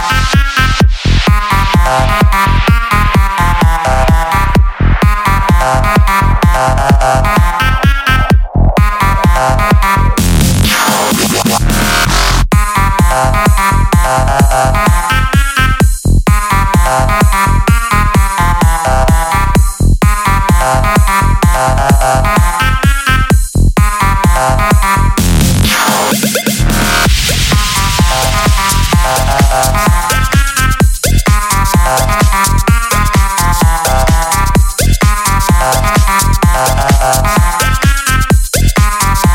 [0.00, 0.30] Bye.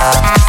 [0.05, 0.44] Bye.